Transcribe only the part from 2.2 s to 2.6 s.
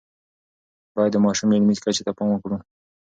وکړو.